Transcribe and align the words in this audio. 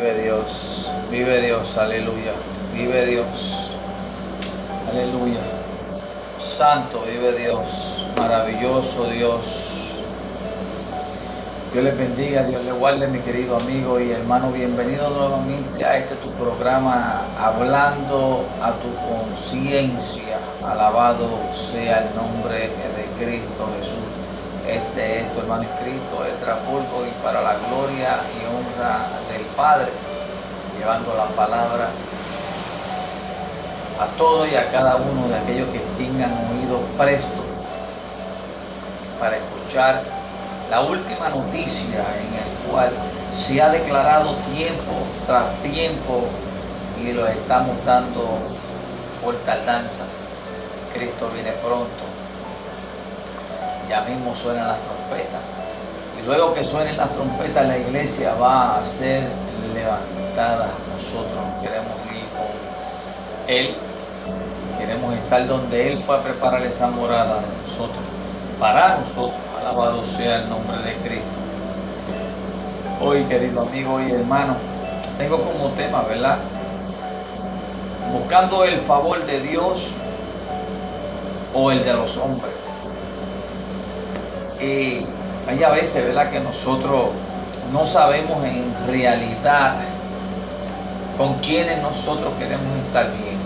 Vive 0.00 0.22
Dios, 0.22 0.90
vive 1.10 1.42
Dios, 1.42 1.76
aleluya. 1.76 2.32
Vive 2.72 3.04
Dios, 3.04 3.70
aleluya. 4.90 5.40
Santo, 6.40 7.02
vive 7.02 7.36
Dios, 7.36 8.06
maravilloso 8.16 9.04
Dios. 9.12 9.40
Dios 11.74 11.84
les 11.84 11.98
bendiga, 11.98 12.44
Dios 12.44 12.64
les 12.64 12.74
guarde, 12.78 13.08
mi 13.08 13.18
querido 13.18 13.58
amigo 13.58 14.00
y 14.00 14.12
hermano. 14.12 14.50
Bienvenido 14.50 15.10
nuevamente 15.10 15.84
a 15.84 15.98
este 15.98 16.14
tu 16.14 16.30
programa, 16.30 17.20
hablando 17.38 18.46
a 18.62 18.72
tu 18.72 18.88
conciencia. 19.04 20.38
Alabado 20.66 21.28
sea 21.70 22.04
el 22.04 22.16
nombre 22.16 22.58
de 22.58 23.04
Cristo 23.22 23.68
Jesús. 23.78 24.00
Este 24.66 25.20
es 25.20 25.34
tu 25.34 25.40
hermano 25.40 25.66
Cristo, 25.82 26.24
Estrapulco, 26.24 27.04
y 27.06 27.22
para 27.22 27.42
la 27.42 27.54
gloria 27.68 28.18
y 28.32 28.46
honra 28.48 29.19
Padre, 29.60 29.90
llevando 30.78 31.14
la 31.14 31.26
palabra 31.36 31.90
a 34.00 34.06
todos 34.16 34.48
y 34.50 34.56
a 34.56 34.70
cada 34.70 34.96
uno 34.96 35.28
de 35.28 35.36
aquellos 35.36 35.68
que 35.68 35.80
tengan 35.98 36.32
oído 36.50 36.78
presto 36.96 37.44
para 39.18 39.36
escuchar 39.36 40.00
la 40.70 40.80
última 40.80 41.28
noticia 41.28 41.98
en 41.98 42.34
el 42.38 42.70
cual 42.70 42.90
se 43.36 43.60
ha 43.60 43.68
declarado 43.68 44.34
tiempo 44.56 44.92
tras 45.26 45.54
tiempo 45.60 46.24
y 46.98 47.12
lo 47.12 47.26
estamos 47.26 47.84
dando 47.84 48.38
por 49.22 49.34
tardanza. 49.44 50.06
Cristo 50.94 51.28
viene 51.34 51.52
pronto. 51.62 52.04
Ya 53.90 54.00
mismo 54.04 54.34
suenan 54.34 54.68
las 54.68 54.78
trompetas. 54.78 55.60
Y 56.20 56.26
luego 56.26 56.52
que 56.52 56.64
suenen 56.64 56.96
las 56.96 57.10
trompetas, 57.12 57.66
la 57.66 57.78
iglesia 57.78 58.34
va 58.34 58.78
a 58.78 58.84
ser 58.84 59.22
levantada. 59.80 60.68
Nosotros 60.96 61.44
queremos 61.62 61.96
ir 62.12 62.24
con 62.36 63.54
Él. 63.54 63.74
Queremos 64.78 65.14
estar 65.14 65.46
donde 65.46 65.92
Él 65.92 65.98
fue 66.04 66.16
a 66.16 66.22
preparar 66.22 66.62
esa 66.62 66.88
morada 66.88 67.36
de 67.36 67.46
nosotros. 67.66 68.04
Para 68.58 68.98
nosotros. 68.98 69.40
Alabado 69.60 70.02
sea 70.16 70.36
el 70.36 70.48
nombre 70.48 70.78
de 70.78 70.94
Cristo. 70.94 71.28
Hoy, 73.02 73.24
querido 73.24 73.62
amigo 73.62 74.00
y 74.00 74.10
hermano, 74.12 74.56
tengo 75.18 75.38
como 75.38 75.68
tema, 75.70 76.02
¿verdad? 76.02 76.38
Buscando 78.12 78.64
el 78.64 78.80
favor 78.80 79.24
de 79.26 79.40
Dios 79.40 79.80
o 81.54 81.70
el 81.70 81.84
de 81.84 81.92
los 81.92 82.16
hombres. 82.16 82.52
Y 84.60 85.04
hay 85.48 85.62
a 85.64 85.70
veces, 85.70 86.04
¿verdad?, 86.06 86.30
que 86.30 86.40
nosotros 86.40 87.10
no 87.72 87.86
sabemos 87.86 88.44
en 88.44 88.74
realidad 88.88 89.74
con 91.16 91.34
quiénes 91.34 91.82
nosotros 91.82 92.32
queremos 92.38 92.76
estar 92.86 93.06
bien. 93.12 93.38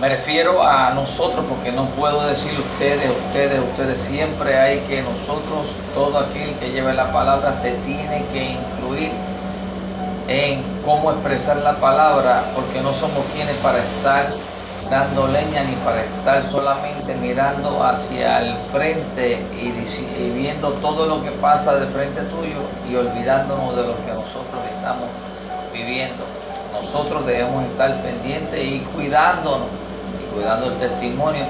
Me 0.00 0.08
refiero 0.08 0.66
a 0.66 0.90
nosotros 0.94 1.44
porque 1.48 1.70
no 1.70 1.84
puedo 1.90 2.26
decir 2.26 2.52
ustedes, 2.58 3.08
ustedes, 3.28 3.60
ustedes. 3.60 4.00
Siempre 4.00 4.58
hay 4.58 4.80
que 4.80 5.02
nosotros, 5.02 5.68
todo 5.94 6.18
aquel 6.18 6.54
que 6.54 6.70
lleve 6.70 6.92
la 6.94 7.12
palabra, 7.12 7.54
se 7.54 7.70
tiene 7.86 8.24
que 8.32 8.52
incluir 8.52 9.12
en 10.26 10.62
cómo 10.84 11.12
expresar 11.12 11.58
la 11.58 11.76
palabra, 11.76 12.42
porque 12.54 12.80
no 12.80 12.92
somos 12.92 13.24
quienes 13.32 13.54
para 13.56 13.78
estar 13.78 14.26
dando 14.90 15.26
leña 15.28 15.64
ni 15.64 15.74
para 15.76 16.02
estar 16.02 16.42
solamente 16.44 17.14
mirando 17.16 17.82
hacia 17.82 18.40
el 18.40 18.56
frente 18.72 19.38
y, 19.60 20.30
viendo 20.30 20.70
todo 20.74 21.06
lo 21.06 21.22
que 21.22 21.30
pasa 21.32 21.74
de 21.74 21.86
frente 21.86 22.20
tuyo 22.22 22.60
y 22.90 22.96
olvidándonos 22.96 23.76
de 23.76 23.82
lo 23.82 23.96
que 24.04 24.12
nosotros 24.12 24.60
estamos 24.74 25.08
viviendo. 25.72 26.24
Nosotros 26.72 27.26
debemos 27.26 27.64
estar 27.64 27.96
pendientes 28.02 28.62
y 28.62 28.80
cuidándonos 28.94 29.68
cuidando 30.34 30.66
el 30.66 30.78
testimonio 30.78 31.44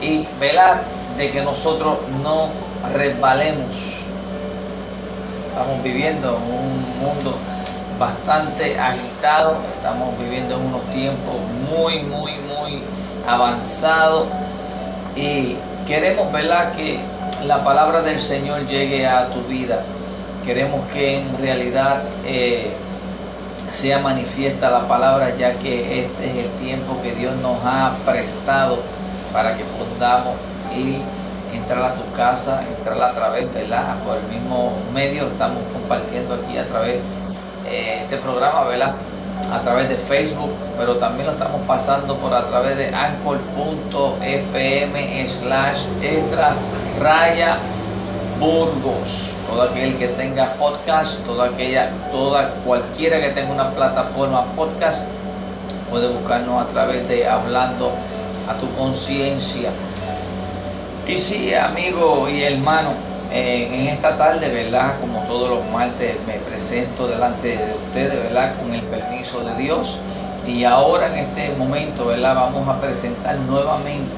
y 0.00 0.26
velar 0.40 0.82
de 1.16 1.30
que 1.30 1.42
nosotros 1.42 1.98
no 2.22 2.48
resbalemos. 2.92 4.02
Estamos 5.48 5.82
viviendo 5.82 6.28
en 6.28 6.42
un 6.42 6.98
mundo 7.00 7.36
bastante 8.02 8.76
agitado, 8.80 9.58
estamos 9.76 10.18
viviendo 10.18 10.56
en 10.56 10.66
unos 10.66 10.82
tiempos 10.90 11.36
muy, 11.70 12.00
muy, 12.02 12.32
muy 12.50 12.82
avanzados 13.28 14.26
y 15.14 15.56
queremos 15.86 16.32
velar 16.32 16.72
que 16.72 16.98
la 17.46 17.62
palabra 17.62 18.02
del 18.02 18.20
Señor 18.20 18.66
llegue 18.66 19.06
a 19.06 19.28
tu 19.28 19.40
vida. 19.42 19.82
Queremos 20.44 20.80
que 20.92 21.20
en 21.20 21.38
realidad 21.38 22.02
eh, 22.26 22.72
sea 23.70 24.00
manifiesta 24.00 24.68
la 24.68 24.88
palabra, 24.88 25.36
ya 25.36 25.52
que 25.52 26.00
este 26.00 26.28
es 26.28 26.46
el 26.46 26.50
tiempo 26.60 27.00
que 27.04 27.14
Dios 27.14 27.36
nos 27.36 27.58
ha 27.64 27.92
prestado 28.04 28.80
para 29.32 29.56
que 29.56 29.62
podamos 29.78 30.34
ir, 30.76 30.98
entrar 31.54 31.84
a 31.84 31.94
tu 31.94 32.12
casa, 32.16 32.64
entrar 32.76 33.00
a 33.00 33.14
través, 33.14 33.54
¿verdad? 33.54 33.94
Por 34.04 34.16
el 34.16 34.24
mismo 34.24 34.72
medio 34.92 35.28
estamos 35.28 35.60
compartiendo 35.72 36.34
aquí 36.34 36.58
a 36.58 36.66
través 36.66 36.96
de 37.72 38.02
este 38.04 38.16
programa, 38.18 38.64
¿verdad? 38.64 38.94
A 39.52 39.60
través 39.60 39.88
de 39.88 39.96
Facebook, 39.96 40.50
pero 40.78 40.96
también 40.96 41.26
lo 41.26 41.32
estamos 41.32 41.60
pasando 41.66 42.16
por 42.16 42.34
a 42.34 42.42
través 42.42 42.76
de 42.76 42.94
anchor.fm 42.94 44.08
slash 45.28 45.86
extras 46.02 46.56
raya 47.00 47.56
Burgos 48.38 49.32
todo 49.48 49.62
aquel 49.62 49.98
que 49.98 50.08
tenga 50.08 50.54
podcast, 50.54 51.18
toda 51.26 51.46
aquella, 51.46 51.90
toda 52.10 52.48
cualquiera 52.64 53.20
que 53.20 53.30
tenga 53.30 53.52
una 53.52 53.68
plataforma 53.70 54.44
podcast 54.56 55.04
puede 55.90 56.08
buscarnos 56.08 56.62
a 56.62 56.68
través 56.70 57.06
de 57.06 57.28
hablando 57.28 57.92
a 58.48 58.54
tu 58.54 58.70
conciencia. 58.74 59.70
Y 61.06 61.18
sí, 61.18 61.52
amigo 61.52 62.28
y 62.30 62.44
hermano, 62.44 62.90
en 63.34 63.88
esta 63.88 64.16
tarde, 64.16 64.48
¿verdad? 64.48 65.00
Como 65.00 65.20
todos 65.22 65.48
los 65.48 65.72
martes 65.72 66.16
me 66.26 66.34
presento 66.34 67.08
delante 67.08 67.56
de 67.56 67.74
ustedes, 67.86 68.22
¿verdad? 68.24 68.54
Con 68.60 68.74
el 68.74 68.82
permiso 68.82 69.40
de 69.40 69.54
Dios. 69.56 69.98
Y 70.46 70.64
ahora 70.64 71.06
en 71.06 71.24
este 71.24 71.54
momento, 71.56 72.06
¿verdad? 72.06 72.34
Vamos 72.34 72.68
a 72.68 72.80
presentar 72.80 73.36
nuevamente 73.40 74.12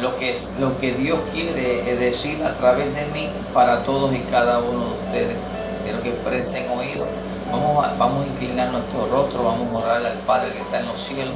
lo 0.00 0.16
que, 0.18 0.30
es, 0.30 0.50
lo 0.58 0.78
que 0.78 0.92
Dios 0.92 1.18
quiere 1.32 1.82
decir 1.96 2.42
a 2.44 2.54
través 2.54 2.94
de 2.94 3.06
mí 3.12 3.30
para 3.52 3.82
todos 3.82 4.14
y 4.14 4.20
cada 4.30 4.60
uno 4.60 4.84
de 4.84 4.92
ustedes. 5.06 5.36
Quiero 5.84 6.02
que 6.02 6.10
presten 6.10 6.70
oído. 6.70 7.06
Vamos 7.50 7.84
a, 7.84 7.94
vamos 7.94 8.24
a 8.24 8.26
inclinar 8.26 8.70
nuestro 8.70 9.06
rostro, 9.06 9.44
vamos 9.44 9.72
a 9.72 9.84
orar 9.84 10.06
al 10.06 10.18
Padre 10.26 10.50
que 10.52 10.60
está 10.60 10.80
en 10.80 10.86
los 10.86 11.00
cielos, 11.00 11.34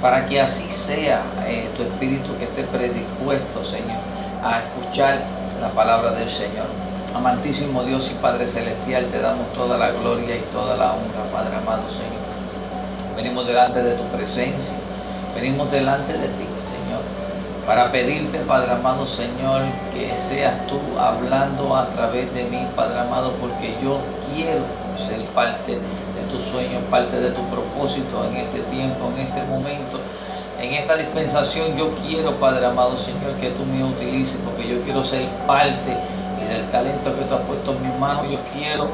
para 0.00 0.26
que 0.26 0.40
así 0.40 0.70
sea 0.70 1.22
eh, 1.46 1.68
tu 1.76 1.82
espíritu 1.82 2.36
que 2.38 2.44
esté 2.44 2.64
predispuesto, 2.64 3.64
Señor, 3.64 3.98
a 4.42 4.58
escuchar 4.58 5.20
la 5.62 5.68
palabra 5.70 6.10
del 6.10 6.28
Señor. 6.28 6.66
Amantísimo 7.14 7.84
Dios 7.84 8.10
y 8.10 8.14
Padre 8.14 8.46
Celestial, 8.48 9.06
te 9.06 9.20
damos 9.20 9.52
toda 9.54 9.78
la 9.78 9.90
gloria 9.92 10.36
y 10.36 10.40
toda 10.52 10.76
la 10.76 10.92
honra, 10.92 11.22
Padre 11.32 11.56
amado 11.56 11.88
Señor. 11.88 12.22
Venimos 13.16 13.46
delante 13.46 13.82
de 13.82 13.94
tu 13.94 14.04
presencia, 14.08 14.76
venimos 15.34 15.70
delante 15.70 16.12
de 16.12 16.26
ti, 16.26 16.46
Señor 16.60 17.22
para 17.66 17.92
pedirte, 17.92 18.38
Padre 18.40 18.72
amado 18.72 19.06
Señor, 19.06 19.62
que 19.94 20.18
seas 20.18 20.66
tú 20.66 20.80
hablando 20.98 21.76
a 21.76 21.86
través 21.86 22.32
de 22.34 22.44
mí, 22.44 22.66
Padre 22.74 22.98
amado, 22.98 23.32
porque 23.40 23.76
yo 23.82 23.98
quiero 24.34 24.64
ser 24.98 25.20
parte 25.26 25.72
de 25.72 26.22
tu 26.30 26.42
sueño, 26.50 26.80
parte 26.90 27.20
de 27.20 27.30
tu 27.30 27.42
propósito 27.44 28.24
en 28.24 28.36
este 28.38 28.60
tiempo, 28.62 29.10
en 29.14 29.26
este 29.26 29.42
momento. 29.44 30.00
En 30.62 30.72
esta 30.74 30.96
dispensación 30.96 31.76
yo 31.76 31.90
quiero, 32.06 32.36
Padre 32.36 32.64
amado 32.66 32.96
Señor, 32.96 33.32
que 33.40 33.50
tú 33.50 33.64
me 33.66 33.82
utilices, 33.82 34.38
porque 34.44 34.68
yo 34.68 34.80
quiero 34.82 35.04
ser 35.04 35.26
parte 35.44 35.90
del 36.48 36.64
talento 36.70 37.12
que 37.16 37.24
tú 37.24 37.34
has 37.34 37.40
puesto 37.40 37.72
en 37.72 37.82
mis 37.82 37.98
manos, 37.98 38.30
yo 38.30 38.38
quiero 38.56 38.86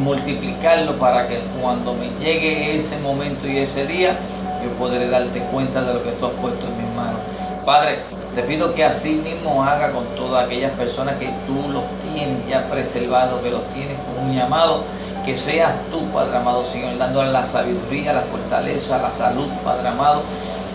multiplicarlo 0.00 0.98
para 0.98 1.28
que 1.28 1.38
cuando 1.60 1.94
me 1.94 2.08
llegue 2.18 2.76
ese 2.76 2.98
momento 2.98 3.46
y 3.46 3.58
ese 3.58 3.86
día, 3.86 4.16
yo 4.64 4.70
podré 4.80 5.08
darte 5.08 5.38
cuenta 5.52 5.82
de 5.82 5.94
lo 5.94 6.02
que 6.02 6.10
tú 6.10 6.26
has 6.26 6.32
puesto 6.32 6.66
en 6.66 6.76
mis 6.76 6.96
manos. 6.96 7.20
Padre, 7.64 7.98
te 8.34 8.42
pido 8.42 8.74
que 8.74 8.84
así 8.84 9.10
mismo 9.12 9.62
haga 9.62 9.92
con 9.92 10.04
todas 10.16 10.46
aquellas 10.46 10.72
personas 10.72 11.14
que 11.16 11.30
tú 11.46 11.68
los 11.72 11.84
tienes 12.12 12.48
ya 12.48 12.68
preservados, 12.68 13.40
que 13.42 13.50
los 13.50 13.62
tienes 13.74 13.96
con 13.98 14.26
un 14.26 14.34
llamado, 14.34 14.82
que 15.24 15.36
seas 15.36 15.72
tú, 15.92 16.00
Padre 16.12 16.38
amado 16.38 16.64
Señor, 16.64 16.98
dándole 16.98 17.30
la 17.30 17.46
sabiduría, 17.46 18.12
la 18.12 18.22
fortaleza, 18.22 18.98
la 18.98 19.12
salud, 19.12 19.46
Padre 19.64 19.86
amado, 19.86 20.22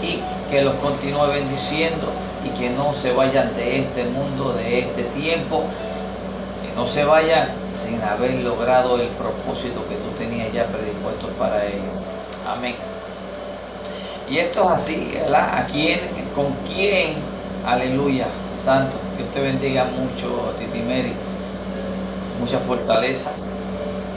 y 0.02 0.22
que 0.50 0.62
los 0.62 0.76
continúe 0.76 1.28
bendiciendo 1.28 2.12
y 2.46 2.50
que 2.58 2.70
no 2.70 2.94
se 2.94 3.12
vayan 3.14 3.56
de 3.56 3.80
este 3.80 4.06
mundo, 4.06 4.54
de 4.54 4.80
este 4.80 5.04
tiempo, 5.04 5.64
que 6.64 6.80
no 6.80 6.88
se 6.88 7.04
vayan 7.04 7.50
sin 7.76 8.02
haber 8.02 8.34
logrado 8.36 9.00
el 9.00 9.08
propósito 9.10 9.86
que 9.88 9.96
tú 9.96 10.10
tenías 10.18 10.52
ya 10.54 10.66
predispuesto 10.66 11.28
para 11.40 11.66
ellos. 11.66 11.84
Amén. 12.48 12.76
Y 14.30 14.40
esto 14.40 14.64
es 14.64 14.70
así, 14.70 15.12
¿verdad? 15.14 15.60
¿A 15.60 15.66
quién, 15.68 16.00
con 16.36 16.54
quién? 16.68 17.16
Aleluya, 17.66 18.28
santo. 18.52 18.98
Que 19.18 19.24
te 19.24 19.42
bendiga 19.42 19.86
mucho, 19.86 20.54
Titi 20.60 20.80
Mary. 20.80 21.14
Mucha 22.40 22.60
fortaleza. 22.60 23.32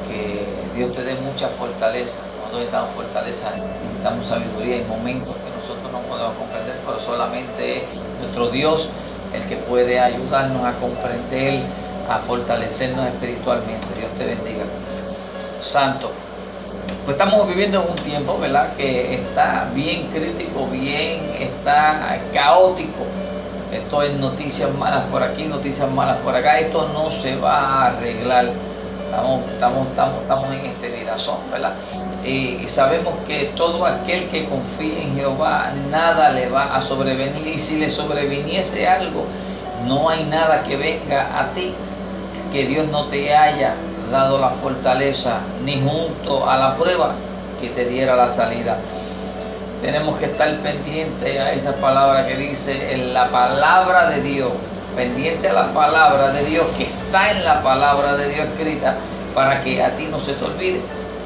Que 0.09 0.45
Dios 0.77 0.93
te 0.93 1.05
dé 1.05 1.15
mucha 1.15 1.49
fortaleza. 1.49 2.21
Cuando 2.41 2.59
necesitamos 2.59 2.91
fortaleza, 2.95 3.51
necesitamos 3.83 4.27
sabiduría 4.27 4.77
en 4.79 4.89
momentos 4.89 5.37
nosotros 5.71 5.93
no 5.93 6.01
podemos 6.09 6.35
comprender, 6.35 6.77
pero 6.85 6.99
solamente 7.01 7.79
es 7.79 7.85
nuestro 8.21 8.49
Dios 8.49 8.89
el 9.33 9.43
que 9.45 9.57
puede 9.57 10.01
ayudarnos 10.01 10.65
a 10.65 10.73
comprender, 10.75 11.63
a 12.09 12.19
fortalecernos 12.19 13.07
espiritualmente. 13.07 13.87
Dios 13.97 14.11
te 14.19 14.27
bendiga. 14.27 14.65
Santo. 15.63 16.11
Pues 17.05 17.15
estamos 17.15 17.47
viviendo 17.47 17.83
en 17.83 17.89
un 17.89 17.97
tiempo, 17.97 18.39
¿verdad? 18.39 18.75
Que 18.77 19.15
está 19.15 19.69
bien 19.73 20.09
crítico, 20.09 20.67
bien, 20.67 21.31
está 21.39 22.19
caótico. 22.35 23.05
Esto 23.73 24.03
es 24.03 24.15
noticias 24.15 24.75
malas 24.75 25.05
por 25.05 25.23
aquí, 25.23 25.45
noticias 25.45 25.89
malas 25.91 26.19
por 26.19 26.35
acá. 26.35 26.59
Esto 26.59 26.89
no 26.93 27.11
se 27.23 27.37
va 27.37 27.61
a 27.61 27.87
arreglar. 27.87 28.51
Estamos, 29.05 29.41
estamos, 29.49 29.87
estamos, 29.89 30.23
estamos 30.23 30.53
en 30.53 30.67
este 30.67 30.89
virazón, 30.89 31.39
¿verdad? 31.51 31.73
Y, 32.25 32.69
sabemos 32.69 33.15
que 33.27 33.53
todo 33.57 33.87
aquel 33.87 34.29
que 34.29 34.47
confía 34.47 35.03
en 35.03 35.17
Jehová, 35.17 35.73
nada 35.91 36.31
le 36.31 36.49
va 36.49 36.77
a 36.77 36.83
sobrevenir. 36.83 37.47
Y 37.47 37.59
si 37.59 37.79
le 37.79 37.91
sobreviniese 37.91 38.87
algo, 38.87 39.25
no 39.87 40.11
hay 40.11 40.25
nada 40.25 40.63
que 40.63 40.77
venga 40.77 41.41
a 41.41 41.51
ti 41.55 41.73
que 42.53 42.67
Dios 42.67 42.89
no 42.89 43.05
te 43.07 43.35
haya 43.35 43.75
dado 44.11 44.39
la 44.39 44.51
fortaleza 44.51 45.39
ni 45.65 45.81
junto 45.81 46.49
a 46.49 46.57
la 46.57 46.77
prueba 46.77 47.15
que 47.61 47.69
te 47.69 47.85
diera 47.85 48.17
la 48.17 48.29
salida. 48.29 48.79
Tenemos 49.81 50.19
que 50.19 50.27
estar 50.27 50.55
pendientes 50.59 51.41
a 51.41 51.53
esa 51.53 51.75
palabra 51.77 52.27
que 52.27 52.37
dice 52.37 52.93
en 52.93 53.15
la 53.15 53.29
palabra 53.29 54.11
de 54.11 54.21
Dios, 54.21 54.51
pendiente 54.95 55.49
a 55.49 55.53
la 55.53 55.67
palabra 55.73 56.31
de 56.33 56.45
Dios 56.45 56.67
que 56.77 56.85
está 56.85 57.31
en 57.31 57.45
la 57.45 57.63
palabra 57.63 58.17
de 58.17 58.29
Dios 58.29 58.47
escrita 58.49 58.97
para 59.35 59.63
que 59.63 59.83
a 59.83 59.97
ti 59.97 60.09
no 60.11 60.21
se 60.21 60.35
te 60.35 60.45
olvide. 60.45 60.81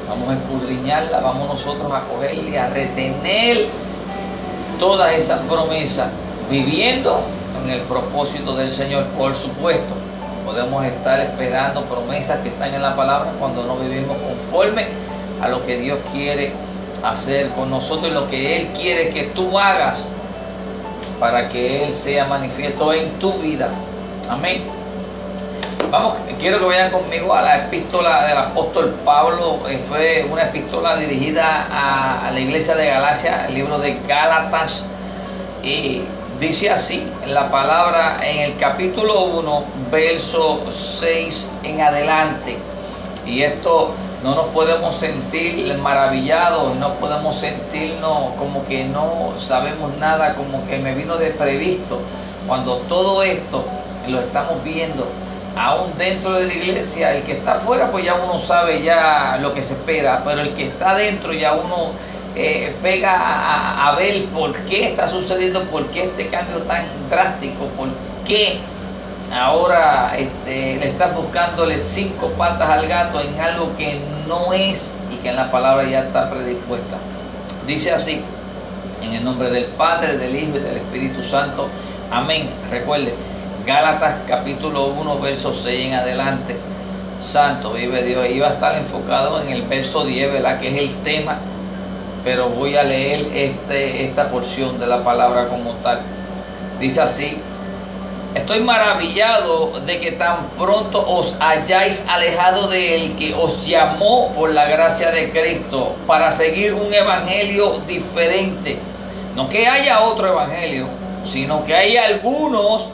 Vamos 0.08 0.28
a 0.28 0.34
escudriñarla, 0.34 1.20
vamos 1.20 1.48
nosotros 1.48 1.90
a 1.92 2.02
cogerle, 2.04 2.58
a 2.58 2.68
retener 2.68 3.66
todas 4.78 5.12
esas 5.12 5.40
promesas, 5.42 6.08
viviendo 6.50 7.20
en 7.62 7.70
el 7.70 7.80
propósito 7.82 8.54
del 8.54 8.70
Señor, 8.70 9.04
por 9.16 9.34
supuesto 9.34 9.94
Podemos 10.44 10.84
estar 10.84 11.20
esperando 11.20 11.82
promesas 11.84 12.40
que 12.40 12.50
están 12.50 12.74
en 12.74 12.82
la 12.82 12.94
palabra 12.94 13.30
cuando 13.38 13.64
no 13.64 13.76
vivimos 13.76 14.14
conforme 14.18 14.84
a 15.40 15.48
lo 15.48 15.64
que 15.64 15.78
Dios 15.78 15.98
quiere 16.12 16.52
hacer 17.02 17.48
con 17.50 17.70
nosotros 17.70 18.10
y 18.10 18.14
lo 18.14 18.28
que 18.28 18.56
Él 18.58 18.68
quiere 18.78 19.08
que 19.08 19.22
tú 19.34 19.58
hagas 19.58 20.10
para 21.18 21.48
que 21.48 21.84
Él 21.84 21.94
sea 21.94 22.26
manifiesto 22.26 22.92
en 22.92 23.10
tu 23.18 23.32
vida. 23.32 23.70
Amén. 24.28 24.73
Vamos, 25.90 26.14
quiero 26.40 26.58
que 26.58 26.64
vayan 26.64 26.90
conmigo 26.90 27.34
a 27.34 27.42
la 27.42 27.66
epístola 27.66 28.26
del 28.26 28.36
apóstol 28.36 28.94
Pablo. 29.04 29.60
Eh, 29.68 29.82
fue 29.88 30.26
una 30.30 30.44
epístola 30.44 30.96
dirigida 30.96 31.68
a, 31.70 32.30
la 32.30 32.40
iglesia 32.40 32.74
de 32.74 32.86
Galacia, 32.86 33.46
el 33.46 33.54
libro 33.54 33.78
de 33.78 33.98
Gálatas. 34.06 34.84
Y 35.62 36.02
Dice 36.40 36.68
así 36.68 37.06
la 37.26 37.48
palabra 37.48 38.18
en 38.20 38.40
el 38.40 38.56
capítulo 38.56 39.22
1, 39.22 39.64
verso 39.90 40.64
6 40.72 41.50
en 41.62 41.80
adelante. 41.80 42.58
Y 43.24 43.42
esto 43.42 43.92
no 44.24 44.34
nos 44.34 44.46
podemos 44.46 44.96
sentir 44.96 45.72
maravillados, 45.78 46.74
no 46.74 46.94
podemos 46.94 47.36
sentirnos 47.36 48.34
como 48.36 48.66
que 48.66 48.84
no 48.84 49.34
sabemos 49.38 49.96
nada, 49.98 50.34
como 50.34 50.66
que 50.66 50.78
me 50.78 50.92
vino 50.94 51.16
de 51.16 51.30
previsto. 51.30 52.00
Cuando 52.48 52.78
todo 52.88 53.22
esto 53.22 53.64
lo 54.08 54.18
estamos 54.18 54.62
viendo 54.64 55.06
aún 55.56 55.96
dentro 55.96 56.32
de 56.32 56.46
la 56.46 56.54
iglesia, 56.54 57.14
el 57.14 57.22
que 57.22 57.32
está 57.32 57.54
afuera 57.54 57.90
pues 57.90 58.04
ya 58.04 58.14
uno 58.14 58.38
sabe 58.38 58.82
ya 58.82 59.38
lo 59.40 59.54
que 59.54 59.62
se 59.62 59.74
espera, 59.74 60.22
pero 60.24 60.42
el 60.42 60.52
que 60.54 60.66
está 60.66 60.94
dentro 60.94 61.32
ya 61.32 61.52
uno 61.52 61.92
eh, 62.36 62.74
pega 62.82 63.88
a, 63.88 63.94
ver 63.94 64.24
por 64.26 64.52
qué 64.64 64.88
está 64.88 65.08
sucediendo, 65.08 65.62
por 65.64 65.86
qué 65.86 66.04
este 66.04 66.28
cambio 66.28 66.58
tan 66.62 66.84
drástico, 67.08 67.66
por 67.76 67.88
qué 68.26 68.58
ahora 69.32 70.14
este, 70.18 70.76
le 70.80 70.88
están 70.88 71.14
buscándole 71.14 71.78
cinco 71.78 72.28
patas 72.36 72.68
al 72.68 72.88
gato 72.88 73.20
en 73.20 73.40
algo 73.40 73.76
que 73.76 74.00
no 74.26 74.52
es 74.52 74.92
y 75.12 75.16
que 75.16 75.28
en 75.28 75.36
la 75.36 75.50
palabra 75.50 75.84
ya 75.84 76.00
está 76.00 76.28
predispuesta. 76.28 76.96
Dice 77.66 77.92
así, 77.92 78.20
en 79.02 79.12
el 79.12 79.24
nombre 79.24 79.50
del 79.50 79.66
Padre, 79.66 80.18
del 80.18 80.34
Hijo 80.34 80.56
y 80.56 80.60
del 80.60 80.76
Espíritu 80.78 81.22
Santo. 81.22 81.68
Amén. 82.10 82.48
Recuerde, 82.70 83.14
Gálatas 83.66 84.16
capítulo 84.28 84.86
1, 84.86 85.20
verso 85.20 85.54
6 85.54 85.86
en 85.86 85.94
adelante. 85.94 86.56
Santo, 87.22 87.72
vive 87.72 88.02
Dios. 88.02 88.28
Iba 88.28 88.48
a 88.48 88.52
estar 88.54 88.76
enfocado 88.76 89.40
en 89.40 89.50
el 89.50 89.62
verso 89.62 90.04
10, 90.04 90.32
¿verdad? 90.32 90.60
Que 90.60 90.68
es 90.68 90.82
el 90.82 90.94
tema 91.02 91.38
pero 92.24 92.48
voy 92.48 92.74
a 92.76 92.82
leer 92.82 93.26
este, 93.34 94.06
esta 94.06 94.30
porción 94.30 94.80
de 94.80 94.86
la 94.86 95.04
palabra 95.04 95.48
como 95.48 95.72
tal. 95.74 96.00
Dice 96.80 97.02
así, 97.02 97.38
estoy 98.34 98.60
maravillado 98.60 99.78
de 99.80 100.00
que 100.00 100.12
tan 100.12 100.48
pronto 100.58 101.04
os 101.06 101.36
hayáis 101.38 102.06
alejado 102.08 102.68
de 102.68 102.96
él 102.96 103.16
que 103.18 103.34
os 103.34 103.64
llamó 103.66 104.32
por 104.32 104.50
la 104.50 104.66
gracia 104.66 105.10
de 105.10 105.30
Cristo 105.30 105.94
para 106.06 106.32
seguir 106.32 106.72
un 106.72 106.92
evangelio 106.92 107.78
diferente. 107.86 108.78
No 109.36 109.48
que 109.50 109.68
haya 109.68 110.00
otro 110.00 110.28
evangelio, 110.28 110.88
sino 111.30 111.62
que 111.64 111.74
hay 111.74 111.98
algunos 111.98 112.88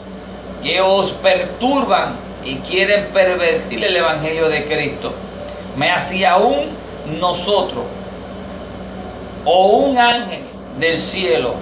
que 0.63 0.81
os 0.81 1.11
perturban 1.11 2.15
y 2.43 2.55
quieren 2.57 3.05
pervertir 3.13 3.83
el 3.83 3.95
evangelio 3.95 4.49
de 4.49 4.65
Cristo. 4.65 5.13
Me 5.75 5.91
hacía 5.91 6.31
aún 6.31 6.69
nosotros 7.19 7.83
o 9.45 9.67
un 9.77 9.97
ángel 9.97 10.41
del 10.79 10.97
cielo 10.97 11.55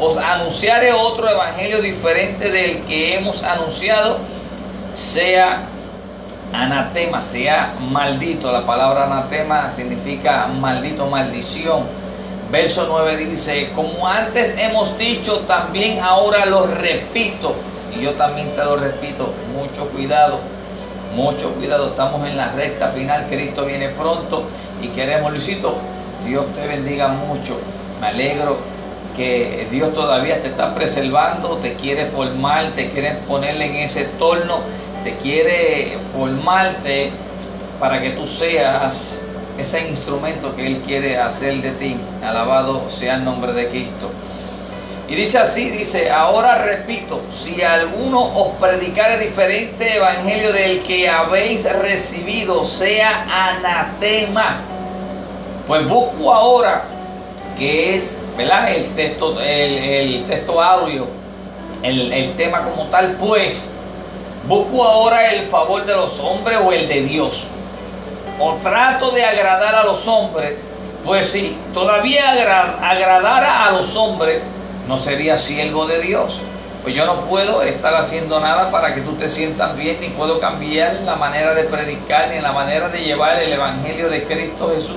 os 0.00 0.16
anunciare 0.16 0.92
otro 0.94 1.28
evangelio 1.28 1.82
diferente 1.82 2.50
del 2.50 2.80
que 2.84 3.16
hemos 3.16 3.42
anunciado, 3.42 4.16
sea 4.94 5.60
anatema, 6.54 7.20
sea 7.20 7.74
maldito. 7.78 8.50
La 8.50 8.64
palabra 8.64 9.04
anatema 9.04 9.70
significa 9.70 10.46
maldito, 10.46 11.06
maldición. 11.06 11.82
Verso 12.50 12.86
9 12.88 13.16
dice, 13.26 13.70
como 13.76 14.08
antes 14.08 14.54
hemos 14.56 14.96
dicho, 14.96 15.40
también 15.40 16.00
ahora 16.00 16.46
lo 16.46 16.66
repito. 16.66 17.54
Y 17.96 18.02
yo 18.02 18.12
también 18.12 18.50
te 18.54 18.64
lo 18.64 18.76
repito, 18.76 19.32
mucho 19.54 19.88
cuidado, 19.90 20.38
mucho 21.14 21.50
cuidado. 21.54 21.88
Estamos 21.88 22.26
en 22.28 22.36
la 22.36 22.52
recta 22.52 22.88
final, 22.88 23.26
Cristo 23.28 23.64
viene 23.64 23.88
pronto 23.88 24.44
y 24.82 24.88
queremos, 24.88 25.32
Luisito, 25.32 25.74
Dios 26.26 26.46
te 26.54 26.66
bendiga 26.66 27.08
mucho. 27.08 27.58
Me 28.00 28.08
alegro 28.08 28.56
que 29.16 29.66
Dios 29.70 29.92
todavía 29.94 30.40
te 30.40 30.48
está 30.48 30.74
preservando, 30.74 31.56
te 31.56 31.74
quiere 31.74 32.06
formar, 32.06 32.70
te 32.70 32.90
quiere 32.90 33.12
ponerle 33.28 33.66
en 33.66 33.76
ese 33.76 34.04
torno, 34.18 34.60
te 35.04 35.16
quiere 35.16 35.98
formarte 36.12 37.10
para 37.78 38.00
que 38.00 38.10
tú 38.10 38.26
seas 38.26 39.22
ese 39.58 39.88
instrumento 39.88 40.54
que 40.54 40.66
Él 40.66 40.82
quiere 40.86 41.18
hacer 41.18 41.60
de 41.60 41.72
ti. 41.72 41.96
Alabado 42.24 42.88
sea 42.90 43.16
el 43.16 43.24
nombre 43.24 43.52
de 43.52 43.68
Cristo. 43.68 44.10
Y 45.10 45.16
dice 45.16 45.38
así, 45.38 45.70
dice, 45.70 46.08
ahora 46.08 46.62
repito, 46.62 47.20
si 47.32 47.60
alguno 47.62 48.22
os 48.22 48.54
predicare 48.60 49.18
diferente 49.18 49.96
evangelio 49.96 50.52
del 50.52 50.84
que 50.84 51.08
habéis 51.08 51.70
recibido, 51.70 52.64
sea 52.64 53.26
anatema 53.28 54.60
pues 55.66 55.88
busco 55.88 56.32
ahora, 56.32 56.82
que 57.56 57.94
es 57.94 58.18
¿verdad? 58.36 58.72
El, 58.72 58.86
texto, 58.94 59.40
el, 59.40 60.24
texto 60.26 60.60
audio, 60.60 61.06
el, 61.82 62.12
el 62.12 62.34
tema 62.34 62.62
como 62.62 62.88
tal, 62.90 63.12
pues 63.20 63.72
busco 64.48 64.82
ahora 64.82 65.32
el 65.32 65.46
favor 65.46 65.84
de 65.86 65.94
los 65.94 66.18
hombres 66.18 66.58
o 66.64 66.72
el 66.72 66.88
de 66.88 67.02
Dios. 67.02 67.46
O 68.40 68.54
trato 68.62 69.10
de 69.10 69.24
agradar 69.24 69.74
a 69.74 69.84
los 69.84 70.08
hombres, 70.08 70.54
pues 71.04 71.26
si 71.30 71.56
todavía 71.74 72.30
agradara 72.30 73.66
a 73.66 73.70
los 73.70 73.94
hombres, 73.94 74.42
no 74.90 74.98
sería 74.98 75.38
siervo 75.38 75.86
de 75.86 76.00
Dios. 76.00 76.40
Pues 76.82 76.94
yo 76.96 77.06
no 77.06 77.20
puedo 77.26 77.62
estar 77.62 77.94
haciendo 77.94 78.40
nada 78.40 78.70
para 78.72 78.92
que 78.94 79.02
tú 79.02 79.12
te 79.12 79.28
sientas 79.28 79.76
bien, 79.76 79.98
ni 80.00 80.08
puedo 80.08 80.40
cambiar 80.40 80.94
la 81.04 81.14
manera 81.14 81.54
de 81.54 81.64
predicar, 81.64 82.28
ni 82.30 82.40
la 82.40 82.52
manera 82.52 82.88
de 82.88 83.04
llevar 83.04 83.40
el 83.40 83.52
Evangelio 83.52 84.08
de 84.08 84.24
Cristo 84.24 84.72
Jesús 84.74 84.96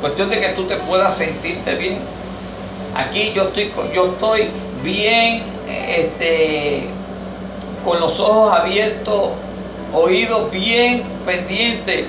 Cuestión 0.00 0.30
de 0.30 0.40
que 0.40 0.48
tú 0.50 0.64
te 0.64 0.76
puedas 0.76 1.14
sentirte 1.14 1.74
bien. 1.76 1.98
Aquí 2.94 3.32
yo 3.34 3.44
estoy, 3.44 3.70
yo 3.94 4.06
estoy 4.12 4.48
bien, 4.82 5.42
este, 5.66 6.88
con 7.84 8.00
los 8.00 8.20
ojos 8.20 8.52
abiertos, 8.52 9.30
oídos 9.92 10.50
bien 10.50 11.02
pendientes 11.24 12.04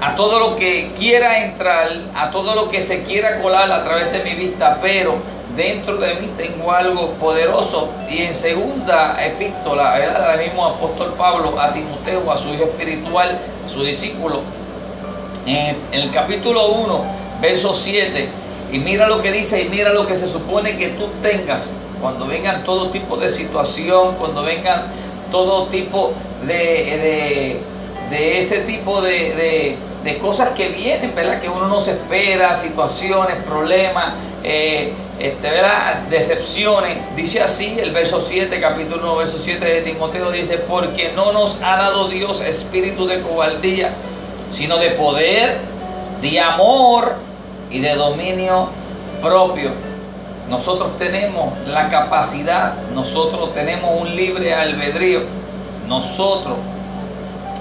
a 0.00 0.14
todo 0.14 0.38
lo 0.38 0.56
que 0.56 0.92
quiera 0.98 1.44
entrar, 1.44 1.88
a 2.14 2.30
todo 2.30 2.54
lo 2.54 2.68
que 2.68 2.82
se 2.82 3.02
quiera 3.02 3.40
colar 3.42 3.70
a 3.70 3.84
través 3.84 4.12
de 4.12 4.22
mi 4.24 4.34
vista, 4.34 4.78
pero 4.80 5.16
dentro 5.56 5.96
de 5.96 6.14
mí 6.16 6.28
tengo 6.36 6.70
algo 6.70 7.10
poderoso. 7.12 7.88
Y 8.10 8.22
en 8.22 8.34
segunda 8.34 9.16
epístola, 9.24 9.98
del 9.98 10.46
mismo 10.46 10.66
apóstol 10.66 11.14
Pablo 11.16 11.58
a 11.58 11.72
Timoteo, 11.72 12.30
a 12.30 12.38
su 12.38 12.52
hijo 12.54 12.64
espiritual, 12.64 13.38
a 13.64 13.68
su 13.68 13.82
discípulo, 13.82 14.40
en 15.46 15.76
el 15.92 16.10
capítulo 16.10 16.66
1, 16.68 17.04
verso 17.40 17.74
7, 17.74 18.28
y 18.72 18.78
mira 18.78 19.08
lo 19.08 19.22
que 19.22 19.32
dice 19.32 19.62
y 19.62 19.68
mira 19.68 19.92
lo 19.92 20.06
que 20.06 20.16
se 20.16 20.26
supone 20.26 20.76
que 20.76 20.88
tú 20.88 21.08
tengas 21.22 21.72
cuando 22.00 22.26
vengan 22.26 22.64
todo 22.64 22.90
tipo 22.90 23.16
de 23.16 23.30
situación, 23.30 24.16
cuando 24.16 24.42
vengan 24.42 24.82
todo 25.30 25.66
tipo 25.66 26.12
de, 26.46 27.60
de, 28.10 28.38
ese 28.38 28.60
tipo 28.60 29.00
de, 29.00 29.76
de, 30.04 30.18
cosas 30.18 30.50
que 30.50 30.68
vienen, 30.68 31.14
¿verdad? 31.14 31.40
Que 31.40 31.48
uno 31.48 31.66
no 31.66 31.80
se 31.80 31.92
espera, 31.92 32.54
situaciones, 32.54 33.36
problemas, 33.44 34.14
eh, 34.44 34.92
este, 35.18 35.50
¿verdad? 35.50 36.02
decepciones. 36.10 36.98
Dice 37.16 37.42
así 37.42 37.78
el 37.78 37.92
verso 37.92 38.20
7, 38.20 38.60
capítulo 38.60 39.02
1, 39.02 39.16
verso 39.16 39.38
7 39.40 39.64
de 39.64 39.82
Timoteo, 39.82 40.30
dice, 40.30 40.58
porque 40.58 41.12
no 41.14 41.32
nos 41.32 41.62
ha 41.62 41.76
dado 41.76 42.08
Dios 42.08 42.40
espíritu 42.42 43.06
de 43.06 43.20
cobardía, 43.20 43.90
sino 44.52 44.76
de 44.78 44.90
poder, 44.90 45.56
de 46.20 46.40
amor 46.40 47.14
y 47.70 47.80
de 47.80 47.94
dominio 47.94 48.68
propio. 49.22 49.70
Nosotros 50.48 50.96
tenemos 50.98 51.54
la 51.66 51.88
capacidad, 51.88 52.74
nosotros 52.94 53.52
tenemos 53.54 54.00
un 54.00 54.14
libre 54.14 54.54
albedrío. 54.54 55.22
Nosotros 55.88 56.56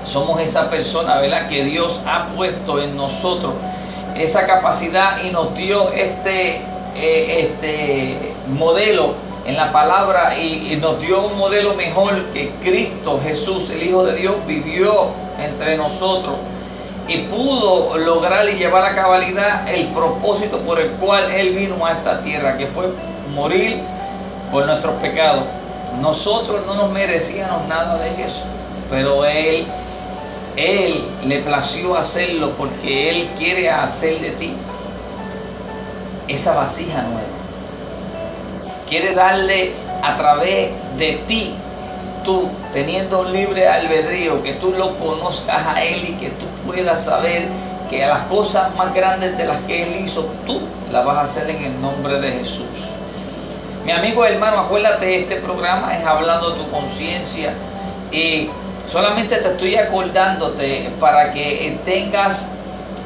somos 0.06 0.40
esa 0.42 0.70
persona, 0.70 1.20
¿verdad? 1.20 1.48
Que 1.48 1.64
Dios 1.64 2.02
ha 2.06 2.28
puesto 2.36 2.82
en 2.82 2.96
nosotros 2.96 3.54
esa 4.16 4.46
capacidad 4.46 5.24
y 5.24 5.32
nos 5.32 5.56
dio 5.56 5.92
este, 5.94 6.62
eh, 6.96 7.50
este 7.50 8.34
modelo 8.48 9.14
en 9.46 9.58
la 9.58 9.72
palabra 9.72 10.36
y, 10.38 10.78
nos 10.82 11.00
dio 11.00 11.28
un 11.28 11.38
modelo 11.38 11.74
mejor 11.76 12.24
que 12.34 12.52
Cristo 12.64 13.20
Jesús, 13.22 13.70
el 13.70 13.84
Hijo 13.84 14.04
de 14.06 14.16
Dios, 14.16 14.36
vivió 14.48 15.08
entre 15.40 15.78
nosotros 15.78 16.36
y 17.08 17.18
pudo 17.24 17.98
lograr 17.98 18.50
y 18.50 18.54
llevar 18.54 18.86
a 18.86 18.96
cabalidad 18.96 19.68
el 19.68 19.88
propósito 19.88 20.60
por 20.60 20.80
el 20.80 20.90
cual 20.92 21.30
Él 21.32 21.50
vino 21.50 21.86
a 21.86 21.92
esta 21.92 22.22
tierra, 22.24 22.58
que 22.58 22.68
fue 22.68 22.88
morir 23.36 23.78
por 24.52 24.66
nuestros 24.66 24.96
pecados. 24.96 25.44
Nosotros 26.02 26.66
no 26.66 26.74
nos 26.76 26.92
merecíamos 26.92 27.68
nada 27.68 27.98
de 28.00 28.24
eso, 28.24 28.46
pero 28.90 29.26
Él, 29.26 29.66
Él 30.56 31.04
le 31.26 31.40
plació 31.40 31.96
hacerlo 31.96 32.52
porque 32.58 33.10
Él 33.10 33.30
quiere 33.38 33.70
hacer 33.70 34.20
de 34.20 34.32
ti 34.32 34.54
esa 36.28 36.54
vasija 36.54 37.02
nueva. 37.04 37.28
Quiere 38.90 39.14
darle 39.14 39.74
a 40.02 40.16
través 40.16 40.72
de 40.98 41.14
ti 41.28 41.54
tú 42.24 42.50
teniendo 42.74 43.22
un 43.22 43.32
libre 43.32 43.68
albedrío, 43.68 44.44
que 44.44 44.54
tú 44.54 44.72
lo 44.72 44.98
conozcas 44.98 45.66
a 45.66 45.82
Él 45.84 46.10
y 46.10 46.14
que 46.14 46.30
tú 46.30 46.46
puedas 46.66 47.04
saber 47.04 47.48
que 47.90 48.04
a 48.04 48.10
las 48.10 48.22
cosas 48.24 48.76
más 48.76 48.94
grandes 48.94 49.38
de 49.38 49.46
las 49.46 49.60
que 49.62 49.84
Él 49.84 50.04
hizo, 50.04 50.26
tú 50.46 50.60
las 50.92 51.06
vas 51.06 51.18
a 51.18 51.22
hacer 51.22 51.50
en 51.50 51.64
el 51.64 51.82
nombre 51.82 52.20
de 52.20 52.32
Jesús. 52.32 52.66
Mi 53.86 53.92
amigo 53.92 54.26
hermano, 54.26 54.62
acuérdate, 54.62 55.22
este 55.22 55.36
programa 55.38 55.96
es 55.96 56.04
hablando 56.04 56.54
tu 56.54 56.70
conciencia 56.72 57.54
y 58.12 58.50
solamente 58.88 59.38
te 59.38 59.50
estoy 59.50 59.76
acordándote 59.76 60.90
para 61.00 61.32
que 61.32 61.78
tengas 61.86 62.52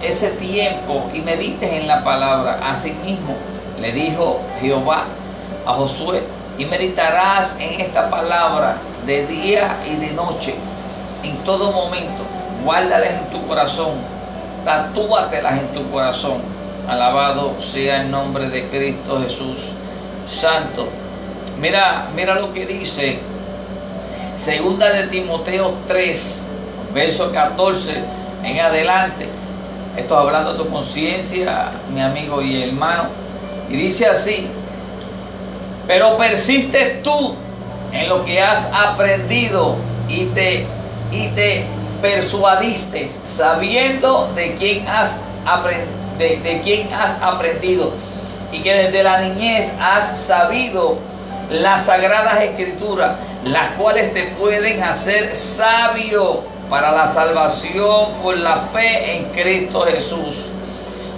ese 0.02 0.32
tiempo 0.32 1.10
y 1.14 1.22
medites 1.22 1.72
en 1.72 1.88
la 1.88 2.04
palabra. 2.04 2.60
Asimismo, 2.64 3.36
le 3.80 3.92
dijo 3.92 4.42
Jehová 4.62 5.06
a 5.66 5.74
Josué, 5.74 6.24
y 6.58 6.66
meditarás 6.66 7.58
en 7.60 7.80
esta 7.80 8.10
palabra 8.10 8.76
de 9.06 9.26
día 9.28 9.78
y 9.90 9.96
de 9.96 10.12
noche, 10.12 10.56
en 11.24 11.38
todo 11.38 11.72
momento. 11.72 12.24
Guárdalas 12.66 13.14
en 13.14 13.30
tu 13.30 13.48
corazón, 13.48 13.94
tatúatelas 14.66 15.60
en 15.60 15.68
tu 15.70 15.90
corazón. 15.90 16.42
Alabado 16.88 17.56
sea 17.62 18.02
el 18.02 18.12
nombre 18.12 18.50
de 18.50 18.68
Cristo 18.68 19.22
Jesús 19.22 19.58
Santo. 20.30 20.90
Mira, 21.60 22.08
mira 22.16 22.36
lo 22.36 22.54
que 22.54 22.66
dice 22.66 23.20
Segunda 24.36 24.90
de 24.90 25.08
Timoteo 25.08 25.74
3, 25.88 26.48
verso 26.94 27.32
14 27.32 28.04
en 28.44 28.60
adelante. 28.60 29.28
Esto 29.98 30.18
hablando 30.18 30.54
de 30.54 30.64
tu 30.64 30.70
conciencia, 30.70 31.72
mi 31.94 32.02
amigo 32.02 32.42
y 32.42 32.64
hermano. 32.64 33.06
Y 33.70 33.76
dice 33.76 34.08
así, 34.08 34.48
pero 35.88 36.18
persistes 36.18 37.04
tú 37.04 37.36
en 37.92 38.10
lo 38.10 38.24
que 38.24 38.42
has 38.42 38.72
aprendido 38.74 39.76
y 40.08 40.26
te, 40.28 40.66
y 41.12 41.28
te 41.30 41.66
persuadiste 42.02 43.08
sabiendo 43.26 44.32
de 44.36 44.56
quién, 44.56 44.88
has 44.88 45.18
de, 46.18 46.38
de 46.38 46.62
quién 46.64 46.94
has 46.94 47.22
aprendido 47.22 47.92
y 48.52 48.60
que 48.60 48.74
desde 48.74 49.04
la 49.04 49.20
niñez 49.22 49.72
has 49.80 50.18
sabido 50.18 50.98
las 51.50 51.86
sagradas 51.86 52.42
escrituras, 52.42 53.18
las 53.44 53.72
cuales 53.72 54.14
te 54.14 54.24
pueden 54.40 54.84
hacer 54.84 55.36
sabio 55.36 56.44
para 56.70 56.92
la 56.92 57.08
salvación 57.08 58.14
por 58.22 58.38
la 58.38 58.58
fe 58.74 59.18
en 59.18 59.26
Cristo 59.32 59.82
Jesús. 59.82 60.46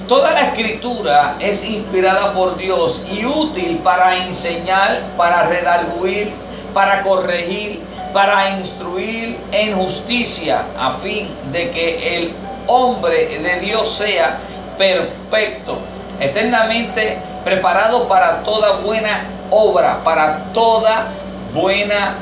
Toda 0.08 0.32
la 0.32 0.42
escritura 0.42 1.36
es 1.40 1.64
inspirada 1.64 2.34
por 2.34 2.58
Dios 2.58 3.02
y 3.12 3.26
útil 3.26 3.80
para 3.84 4.16
enseñar, 4.26 5.00
para 5.18 5.48
redarguir, 5.48 6.32
para 6.74 7.04
corregir, 7.04 7.82
para 8.14 8.58
instruir 8.58 9.38
en 9.52 9.74
justicia, 9.76 10.64
a 10.78 10.94
fin 10.94 11.30
de 11.52 11.72
que 11.72 12.18
el 12.18 12.34
hombre 12.68 13.40
de 13.40 13.60
Dios 13.62 13.90
sea 13.90 14.38
perfecto, 14.78 15.78
eternamente 16.20 17.18
preparado 17.44 18.08
para 18.08 18.44
toda 18.44 18.78
buena 18.78 19.24
obra, 19.50 20.04
para 20.04 20.40
toda 20.54 21.08
buena 21.54 22.16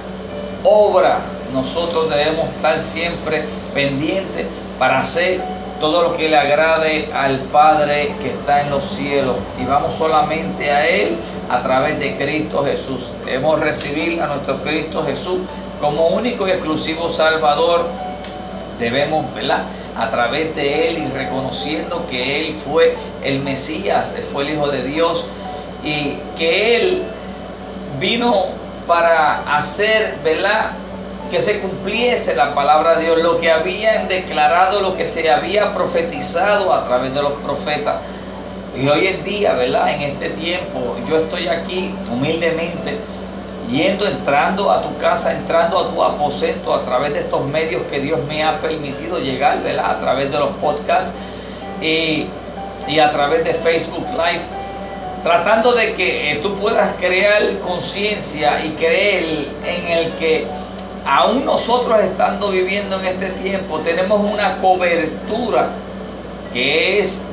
obra. 0.63 1.19
Nosotros 1.53 2.09
debemos 2.09 2.47
estar 2.55 2.81
siempre 2.81 3.43
pendientes 3.73 4.45
para 4.77 4.99
hacer 4.99 5.41
todo 5.79 6.03
lo 6.03 6.17
que 6.17 6.29
le 6.29 6.37
agrade 6.37 7.09
al 7.13 7.39
Padre 7.39 8.13
que 8.21 8.29
está 8.31 8.61
en 8.61 8.69
los 8.69 8.83
cielos 8.85 9.37
y 9.61 9.65
vamos 9.65 9.95
solamente 9.95 10.69
a 10.71 10.87
Él 10.87 11.15
a 11.49 11.63
través 11.63 11.99
de 11.99 12.15
Cristo 12.17 12.63
Jesús. 12.65 13.09
Debemos 13.25 13.59
recibir 13.59 14.21
a 14.21 14.27
nuestro 14.27 14.61
Cristo 14.61 15.03
Jesús 15.05 15.39
como 15.79 16.07
único 16.07 16.47
y 16.47 16.51
exclusivo 16.51 17.09
Salvador. 17.09 17.85
Debemos, 18.79 19.33
¿verdad? 19.33 19.63
A 19.97 20.09
través 20.09 20.55
de 20.55 20.89
Él 20.89 20.97
y 20.99 21.17
reconociendo 21.17 22.05
que 22.09 22.41
Él 22.41 22.55
fue 22.65 22.95
el 23.23 23.39
Mesías, 23.41 24.15
fue 24.31 24.43
el 24.43 24.53
Hijo 24.53 24.69
de 24.69 24.83
Dios 24.83 25.25
y 25.83 26.17
que 26.37 26.75
Él 26.75 27.03
vino 27.99 28.47
para 28.85 29.57
hacer, 29.57 30.17
¿verdad? 30.23 30.71
Que 31.29 31.41
se 31.41 31.59
cumpliese 31.59 32.35
la 32.35 32.53
palabra 32.53 32.97
de 32.97 33.05
Dios, 33.05 33.21
lo 33.21 33.39
que 33.39 33.51
habían 33.51 34.07
declarado, 34.07 34.81
lo 34.81 34.97
que 34.97 35.05
se 35.05 35.29
había 35.29 35.73
profetizado 35.73 36.73
a 36.73 36.85
través 36.85 37.13
de 37.13 37.21
los 37.21 37.33
profetas. 37.33 37.97
Y 38.75 38.87
hoy 38.87 39.07
en 39.07 39.23
día, 39.23 39.53
¿verdad? 39.53 39.89
En 39.93 40.01
este 40.01 40.29
tiempo, 40.29 40.95
yo 41.07 41.17
estoy 41.17 41.47
aquí 41.47 41.93
humildemente, 42.11 42.97
yendo, 43.69 44.07
entrando 44.07 44.71
a 44.71 44.81
tu 44.81 44.97
casa, 44.97 45.33
entrando 45.33 45.79
a 45.79 45.91
tu 45.91 46.03
aposento 46.03 46.73
a 46.73 46.83
través 46.83 47.13
de 47.13 47.19
estos 47.19 47.45
medios 47.45 47.83
que 47.89 47.99
Dios 47.99 48.19
me 48.27 48.43
ha 48.43 48.57
permitido 48.59 49.19
llegar, 49.19 49.61
¿verdad? 49.63 49.91
A 49.91 49.99
través 49.99 50.31
de 50.31 50.39
los 50.39 50.49
podcasts 50.61 51.11
y, 51.81 52.27
y 52.87 52.99
a 52.99 53.11
través 53.11 53.43
de 53.43 53.53
Facebook 53.53 54.05
Live, 54.11 54.41
tratando 55.23 55.73
de 55.73 55.93
que 55.93 56.31
eh, 56.31 56.35
tú 56.41 56.55
puedas 56.55 56.95
crear 56.99 57.41
conciencia 57.59 58.63
y 58.63 58.69
creer 58.71 59.47
en 59.65 59.91
el 59.91 60.11
que 60.13 60.47
aún 61.05 61.45
nosotros 61.45 61.99
estando 62.01 62.49
viviendo 62.49 62.99
en 62.99 63.05
este 63.05 63.29
tiempo, 63.41 63.79
tenemos 63.79 64.19
una 64.21 64.57
cobertura 64.57 65.69
que 66.53 66.99
es 66.99 67.25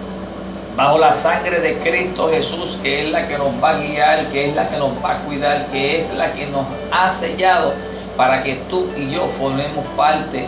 bajo 0.76 0.99
la 0.99 1.14
sangre 1.14 1.61
de 1.61 1.78
Cristo 1.78 2.28
Jesús, 2.30 2.78
que 2.82 3.04
es 3.04 3.11
la 3.11 3.26
que 3.26 3.38
nos 3.38 3.49
va 3.62 3.70
a 3.70 3.78
guiar, 3.78 4.26
que 4.26 4.49
es 4.49 4.54
la 4.54 4.68
que 4.68 4.76
nos 4.76 4.90
va 5.02 5.12
a 5.12 5.18
cuidar, 5.20 5.66
que 5.66 5.99
es 5.99 6.12
la 6.12 6.32
que 6.35 6.46
nos 6.46 6.66
ha 6.92 7.11
sellado 7.11 7.73
para 8.16 8.42
que 8.42 8.56
tú 8.68 8.88
y 8.96 9.11
yo 9.11 9.26
formemos 9.38 9.85
parte 9.96 10.46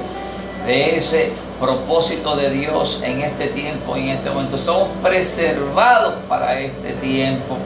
de 0.66 0.96
ese 0.96 1.32
propósito 1.58 2.37
de 2.37 2.50
Dios 2.50 3.00
en 3.02 3.22
este 3.22 3.48
tiempo 3.48 3.96
y 3.96 4.10
en 4.10 4.16
este 4.16 4.30
momento. 4.30 4.58
Somos 4.58 4.88
preservados 5.02 6.14
para 6.28 6.58
este 6.60 6.92
tiempo. 6.94 7.56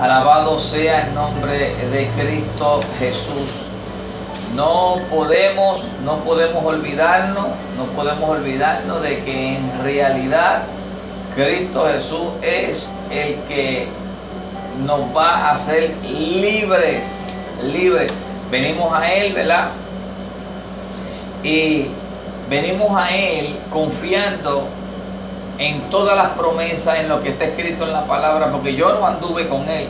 Alabado 0.00 0.60
sea 0.60 1.06
el 1.06 1.14
nombre 1.14 1.74
de 1.90 2.08
Cristo 2.16 2.80
Jesús. 2.98 3.67
No 4.54 4.96
podemos, 5.10 5.92
no 6.04 6.16
podemos 6.18 6.64
olvidarnos, 6.64 7.46
no 7.76 7.84
podemos 7.94 8.30
olvidarnos 8.30 9.02
de 9.02 9.22
que 9.22 9.56
en 9.56 9.82
realidad 9.82 10.62
Cristo 11.34 11.86
Jesús 11.86 12.28
es 12.42 12.90
el 13.10 13.36
que 13.48 13.88
nos 14.84 15.00
va 15.16 15.36
a 15.36 15.54
hacer 15.54 15.94
libres, 16.02 17.04
libres. 17.72 18.12
Venimos 18.50 18.92
a 18.92 19.12
Él, 19.12 19.32
¿verdad? 19.34 19.68
Y 21.44 21.86
venimos 22.48 22.96
a 22.96 23.14
Él 23.14 23.56
confiando 23.70 24.66
en 25.58 25.80
todas 25.90 26.16
las 26.16 26.30
promesas, 26.30 27.00
en 27.00 27.08
lo 27.08 27.22
que 27.22 27.30
está 27.30 27.44
escrito 27.44 27.84
en 27.84 27.92
la 27.92 28.04
palabra, 28.04 28.50
porque 28.50 28.74
yo 28.74 28.92
no 28.94 29.06
anduve 29.06 29.48
con 29.48 29.68
Él. 29.68 29.88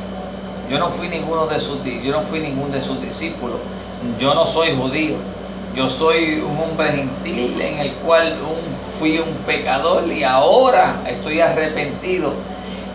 Yo 0.71 0.79
no 0.79 0.91
fui 0.91 1.09
ninguno 1.09 1.47
de 1.47 1.61
sus 1.61 1.83
yo 1.85 2.13
no 2.13 2.23
fui 2.23 2.41
de 2.41 2.83
sus 2.83 3.01
discípulos. 3.01 3.59
Yo 4.19 4.35
no 4.35 4.47
soy 4.47 4.77
judío. 4.77 5.17
Yo 5.75 5.89
soy 5.89 6.41
un 6.41 6.59
hombre 6.59 6.93
gentil 6.93 7.61
en 7.61 7.79
el 7.79 7.93
cual 7.95 8.35
fui 8.99 9.19
un 9.19 9.33
pecador 9.47 10.07
y 10.09 10.25
ahora 10.25 10.97
estoy 11.07 11.41
arrepentido. 11.41 12.33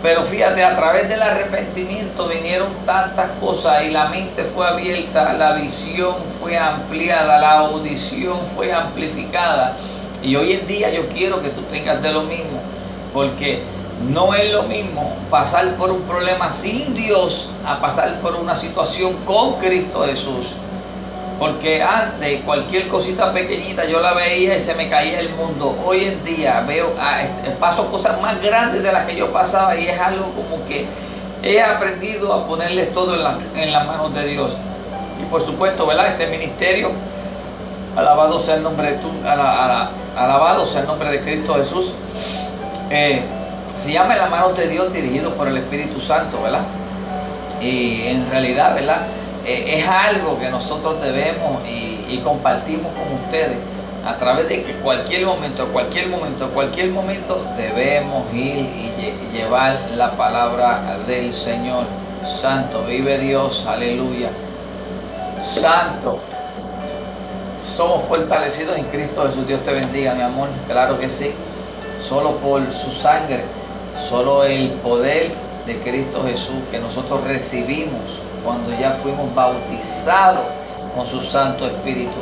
Pero 0.03 0.23
fíjate, 0.23 0.61
a 0.63 0.75
través 0.75 1.07
del 1.07 1.21
arrepentimiento 1.21 2.27
vinieron 2.27 2.67
tantas 2.85 3.31
cosas 3.39 3.85
y 3.85 3.91
la 3.91 4.09
mente 4.09 4.43
fue 4.53 4.67
abierta, 4.67 5.31
la 5.33 5.53
visión 5.53 6.15
fue 6.41 6.57
ampliada, 6.57 7.39
la 7.39 7.59
audición 7.59 8.37
fue 8.53 8.73
amplificada. 8.73 9.77
Y 10.21 10.35
hoy 10.35 10.53
en 10.53 10.67
día 10.67 10.91
yo 10.91 11.07
quiero 11.07 11.41
que 11.41 11.49
tú 11.49 11.61
tengas 11.71 12.01
de 12.01 12.11
lo 12.11 12.23
mismo, 12.23 12.59
porque 13.13 13.63
no 14.09 14.33
es 14.33 14.51
lo 14.51 14.63
mismo 14.63 15.13
pasar 15.29 15.75
por 15.75 15.91
un 15.91 16.01
problema 16.01 16.49
sin 16.49 16.93
Dios 16.93 17.49
a 17.65 17.79
pasar 17.79 18.19
por 18.19 18.35
una 18.35 18.55
situación 18.55 19.13
con 19.25 19.53
Cristo 19.53 20.03
Jesús. 20.05 20.47
Porque 21.39 21.81
antes 21.81 22.41
cualquier 22.41 22.87
cosita 22.87 23.33
pequeñita 23.33 23.85
yo 23.85 23.99
la 23.99 24.13
veía 24.13 24.55
y 24.55 24.59
se 24.59 24.75
me 24.75 24.89
caía 24.89 25.19
el 25.19 25.29
mundo. 25.29 25.75
Hoy 25.85 26.05
en 26.05 26.23
día 26.23 26.63
veo, 26.67 26.93
ah, 26.99 27.23
este, 27.23 27.51
paso 27.51 27.89
cosas 27.89 28.21
más 28.21 28.41
grandes 28.41 28.83
de 28.83 28.91
las 28.91 29.05
que 29.07 29.15
yo 29.15 29.31
pasaba 29.31 29.75
y 29.75 29.87
es 29.87 29.99
algo 29.99 30.25
como 30.25 30.65
que 30.67 30.85
he 31.41 31.61
aprendido 31.61 32.33
a 32.33 32.47
ponerle 32.47 32.85
todo 32.87 33.15
en, 33.15 33.71
las 33.71 33.87
manos 33.87 34.13
de 34.13 34.25
Dios. 34.27 34.53
Y 35.21 35.25
por 35.25 35.43
supuesto, 35.43 35.85
¿verdad? 35.85 36.07
Este 36.07 36.27
ministerio, 36.27 36.91
alabado 37.95 38.39
sea 38.39 38.55
el 38.55 38.63
nombre 38.63 38.91
de 38.91 38.97
tu, 38.97 39.09
alabado 39.27 40.65
sea 40.65 40.81
el 40.81 40.87
nombre 40.87 41.09
de 41.09 41.21
Cristo 41.21 41.55
Jesús. 41.55 41.93
Eh, 42.89 43.23
se 43.75 43.91
llama 43.91 44.15
la 44.15 44.27
mano 44.27 44.53
de 44.53 44.67
Dios 44.67 44.93
dirigido 44.93 45.31
por 45.31 45.47
el 45.47 45.57
Espíritu 45.57 45.99
Santo, 45.99 46.41
¿verdad? 46.41 46.63
Y 47.59 48.03
en 48.07 48.29
realidad, 48.29 48.75
¿verdad? 48.75 49.01
Eh, 49.45 49.77
es 49.77 49.87
algo 49.87 50.39
que 50.39 50.49
nosotros 50.49 51.01
debemos 51.01 51.61
y, 51.67 52.21
compartimos 52.23 52.91
con 52.93 53.11
ustedes 53.25 53.57
a 54.05 54.15
través 54.15 54.47
de 54.47 54.63
que 54.63 54.73
cualquier 54.75 55.25
momento, 55.25 55.67
cualquier 55.69 56.07
momento, 56.07 56.47
cualquier 56.49 56.89
momento 56.91 57.43
debemos 57.57 58.31
ir 58.33 58.59
y, 58.59 59.35
llevar 59.35 59.79
la 59.95 60.11
palabra 60.11 60.97
del 61.07 61.33
Señor. 61.33 61.85
Santo, 62.25 62.85
vive 62.85 63.17
Dios, 63.17 63.65
aleluya. 63.67 64.29
Santo, 65.43 66.19
somos 67.67 68.03
fortalecidos 68.07 68.77
en 68.77 68.85
Cristo 68.85 69.25
Jesús. 69.27 69.47
Dios 69.47 69.61
te 69.61 69.73
bendiga, 69.73 70.13
mi 70.13 70.21
amor. 70.21 70.47
Claro 70.67 70.99
que 70.99 71.09
sí. 71.09 71.33
Solo 72.01 72.37
por 72.37 72.61
su 72.73 72.91
sangre, 72.91 73.43
solo 74.13 74.43
el 74.43 74.69
poder 74.83 75.31
de 75.65 75.75
Cristo 75.77 76.23
Jesús 76.23 76.53
que 76.69 76.77
nosotros 76.77 77.23
recibimos 77.23 77.99
cuando 78.45 78.69
ya 78.79 78.91
fuimos 79.01 79.33
bautizados 79.33 80.45
con 80.95 81.07
su 81.07 81.23
Santo 81.23 81.65
Espíritu, 81.65 82.21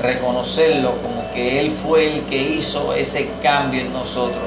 reconocerlo 0.00 0.92
como 1.02 1.28
que 1.34 1.58
Él 1.58 1.72
fue 1.72 2.14
el 2.14 2.20
que 2.26 2.36
hizo 2.36 2.94
ese 2.94 3.30
cambio 3.42 3.80
en 3.80 3.92
nosotros, 3.92 4.44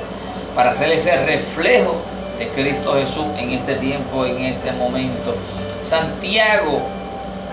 para 0.55 0.69
hacer 0.69 0.93
ese 0.93 1.13
reflejo 1.25 1.95
de 2.39 2.47
Cristo 2.51 2.93
Jesús 2.93 3.25
en 3.37 3.51
este 3.51 3.75
tiempo, 3.75 4.25
en 4.25 4.43
este 4.43 4.71
momento. 4.71 5.35
Santiago, 5.83 6.79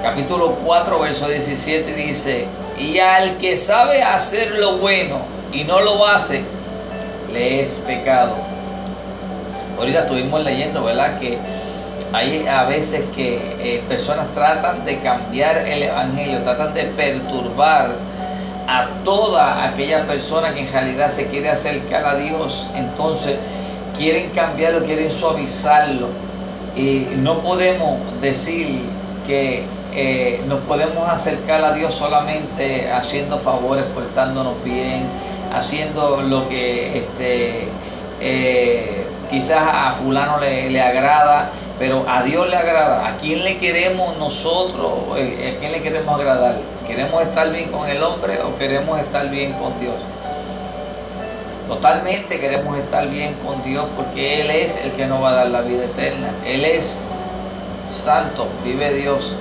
capítulo 0.01 0.59
4, 0.65 1.01
verso 1.01 1.29
17 1.29 1.93
dice, 1.93 2.47
y 2.79 3.01
al 3.01 3.37
que 3.39 3.57
sabe 3.57 4.01
hacer 4.01 4.53
lo 4.53 4.77
bueno 4.77 5.17
y 5.53 5.65
no 5.65 5.81
lo 5.81 6.07
hace, 6.07 6.45
le 7.33 7.61
es 7.61 7.81
pecado. 7.85 8.54
Ahorita 9.79 10.01
estuvimos 10.01 10.45
leyendo, 10.45 10.85
¿verdad? 10.85 11.19
Que 11.19 11.39
hay 12.13 12.47
a 12.47 12.65
veces 12.65 13.03
que 13.15 13.37
eh, 13.61 13.83
personas 13.89 14.27
tratan 14.35 14.85
de 14.85 14.99
cambiar 14.99 15.59
el 15.67 15.85
Evangelio, 15.85 16.41
tratan 16.43 16.75
de 16.75 16.85
perturbar 16.85 17.91
a 18.67 18.87
toda 19.05 19.65
aquella 19.65 20.07
persona 20.07 20.55
que 20.55 20.61
en 20.61 20.73
realidad 20.73 21.11
se 21.11 21.27
quiere 21.27 21.51
acercar 21.51 22.07
a 22.07 22.17
Dios. 22.17 22.69
Entonces 22.75 23.37
quieren 23.97 24.31
cambiarlo, 24.31 24.85
quieren 24.85 25.11
suavizarlo. 25.11 26.09
Y 26.77 27.07
no 27.17 27.39
podemos 27.41 27.99
decir 28.21 28.83
que 29.27 29.65
eh, 29.95 30.41
nos 30.49 30.61
podemos 30.61 31.09
acercar 31.09 31.65
a 31.65 31.73
Dios 31.73 31.95
solamente 31.95 32.91
haciendo 32.91 33.39
favores, 33.39 33.85
portándonos 33.95 34.63
bien, 34.65 35.05
haciendo 35.55 36.23
lo 36.23 36.49
que 36.49 36.99
este, 36.99 37.69
eh, 38.21 38.94
quizás 39.31 39.63
a 39.63 39.93
fulano 39.95 40.39
le, 40.39 40.71
le, 40.71 40.81
agrada, 40.81 41.51
pero 41.79 42.05
a 42.09 42.23
Dios 42.23 42.49
le 42.49 42.57
agrada. 42.57 43.07
¿A 43.07 43.17
quién 43.17 43.45
le 43.45 43.59
queremos 43.59 44.17
nosotros? 44.19 44.93
Eh, 45.17 45.55
¿A 45.57 45.61
quién 45.61 45.73
le 45.73 45.83
queremos 45.83 46.19
agradar? 46.19 46.57
¿Queremos 46.87 47.23
estar 47.23 47.51
bien 47.51 47.71
con 47.71 47.89
el 47.89 48.03
hombre 48.03 48.41
o 48.43 48.57
queremos 48.59 48.99
estar 48.99 49.29
bien 49.31 49.53
con 49.55 49.79
Dios? 49.81 49.97
Totalmente 51.69 52.39
queremos 52.39 52.77
estar 52.77 53.09
bien 53.09 53.35
con 53.45 53.63
Dios 53.63 53.87
porque 53.97 54.43
Él 54.43 54.51
es 54.51 54.77
el 54.77 54.93
que 54.93 55.07
nos 55.07 55.23
va 55.23 55.31
a 55.31 55.35
dar 55.35 55.47
la 55.49 55.63
vida 55.63 55.85
eterna. 55.85 56.29
Él 56.47 56.65
es 56.65 56.99
santo, 57.89 58.47
vive 58.63 58.93
Dios. 58.93 59.35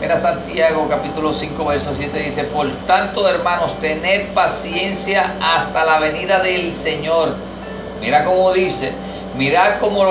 Mira 0.00 0.20
Santiago 0.20 0.86
capítulo 0.88 1.32
5 1.32 1.64
verso 1.64 1.92
7 1.96 2.18
dice, 2.18 2.44
por 2.44 2.70
tanto 2.86 3.28
hermanos, 3.28 3.78
tened 3.80 4.28
paciencia 4.34 5.34
hasta 5.40 5.84
la 5.84 5.98
venida 5.98 6.40
del 6.40 6.74
Señor. 6.74 7.34
Mira 8.04 8.22
cómo 8.22 8.52
dice, 8.52 8.92
mirad 9.34 9.78
como, 9.80 10.04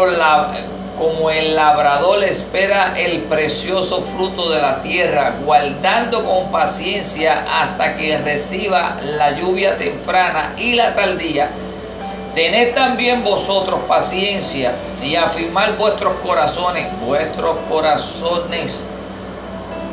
como 0.97 1.29
el 1.29 1.55
labrador 1.55 2.23
espera 2.23 2.95
el 2.97 3.21
precioso 3.25 4.01
fruto 4.01 4.49
de 4.49 4.59
la 4.59 4.81
tierra, 4.81 5.35
guardando 5.45 6.25
con 6.25 6.51
paciencia 6.51 7.45
hasta 7.47 7.95
que 7.95 8.17
reciba 8.17 8.97
la 9.15 9.37
lluvia 9.37 9.77
temprana 9.77 10.55
y 10.57 10.73
la 10.73 10.95
tardía. 10.95 11.51
Tened 12.33 12.73
también 12.73 13.23
vosotros 13.23 13.81
paciencia 13.87 14.71
y 15.03 15.15
afirmar 15.15 15.77
vuestros 15.77 16.13
corazones, 16.13 16.87
vuestros 17.05 17.57
corazones 17.69 18.87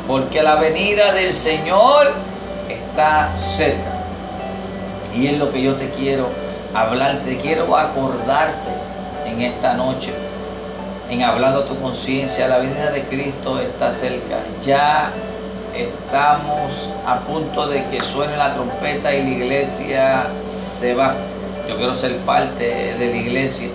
porque 0.07 0.41
la 0.41 0.55
venida 0.55 1.13
del 1.13 1.33
Señor 1.33 2.13
está 2.67 3.37
cerca. 3.37 3.91
Y 5.15 5.27
es 5.27 5.37
lo 5.37 5.51
que 5.51 5.61
yo 5.61 5.75
te 5.75 5.91
quiero 5.91 6.50
hablar, 6.73 7.19
te 7.25 7.37
quiero 7.37 7.75
acordarte 7.75 8.71
en 9.25 9.41
esta 9.41 9.73
noche, 9.73 10.13
en 11.09 11.23
hablando 11.23 11.63
tu 11.63 11.79
conciencia, 11.79 12.47
la 12.47 12.59
venida 12.59 12.91
de 12.91 13.03
Cristo 13.03 13.59
está 13.59 13.93
cerca. 13.93 14.37
Ya 14.63 15.11
estamos 15.75 16.89
a 17.05 17.19
punto 17.19 17.67
de 17.67 17.83
que 17.85 18.01
suene 18.01 18.37
la 18.37 18.53
trompeta 18.53 19.13
y 19.13 19.23
la 19.23 19.29
iglesia 19.29 20.27
se 20.45 20.93
va. 20.93 21.15
Yo 21.67 21.77
quiero 21.77 21.95
ser 21.95 22.17
parte 22.19 22.95
de 22.97 23.07
la 23.07 23.17
iglesia 23.17 23.69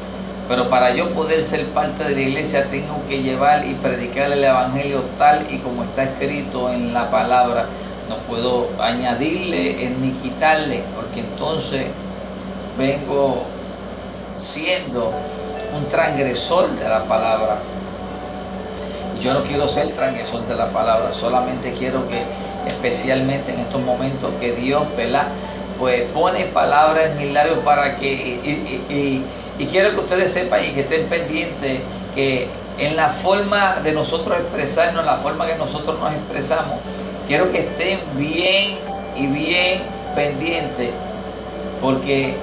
pero 0.48 0.68
para 0.70 0.94
yo 0.94 1.10
poder 1.10 1.42
ser 1.42 1.66
parte 1.66 2.04
de 2.04 2.14
la 2.14 2.20
iglesia 2.20 2.66
tengo 2.70 3.02
que 3.08 3.22
llevar 3.22 3.66
y 3.66 3.74
predicar 3.74 4.30
el 4.30 4.44
Evangelio 4.44 5.02
tal 5.18 5.44
y 5.50 5.58
como 5.58 5.82
está 5.82 6.04
escrito 6.04 6.70
en 6.70 6.94
la 6.94 7.10
palabra. 7.10 7.66
No 8.08 8.16
puedo 8.28 8.68
añadirle 8.80 9.90
ni 10.00 10.12
quitarle, 10.12 10.84
porque 10.94 11.20
entonces 11.20 11.86
vengo 12.78 13.42
siendo 14.38 15.12
un 15.76 15.84
transgresor 15.90 16.70
de 16.70 16.88
la 16.88 17.04
palabra. 17.04 17.58
Yo 19.20 19.34
no 19.34 19.42
quiero 19.44 19.66
ser 19.66 19.88
transgresor 19.90 20.46
de 20.46 20.54
la 20.54 20.70
palabra, 20.70 21.12
solamente 21.14 21.72
quiero 21.72 22.06
que 22.08 22.22
especialmente 22.66 23.52
en 23.52 23.60
estos 23.60 23.80
momentos 23.80 24.30
que 24.40 24.52
Dios, 24.52 24.84
¿verdad? 24.96 25.28
Pues 25.78 26.04
pone 26.10 26.44
palabras 26.46 27.10
en 27.10 27.18
mis 27.18 27.32
labios 27.32 27.58
para 27.64 27.96
que... 27.96 28.06
y, 28.08 29.22
y 29.58 29.66
quiero 29.66 29.92
que 29.92 30.00
ustedes 30.00 30.32
sepan 30.32 30.60
y 30.64 30.72
que 30.72 30.82
estén 30.82 31.06
pendientes 31.06 31.80
que 32.14 32.48
en 32.78 32.94
la 32.94 33.08
forma 33.08 33.76
de 33.82 33.92
nosotros 33.92 34.38
expresarnos, 34.38 35.04
la 35.04 35.16
forma 35.16 35.46
que 35.46 35.56
nosotros 35.56 35.98
nos 35.98 36.12
expresamos, 36.12 36.74
quiero 37.26 37.50
que 37.50 37.60
estén 37.60 37.98
bien 38.16 38.76
y 39.16 39.26
bien 39.28 39.80
pendientes 40.14 40.90
porque 41.80 42.34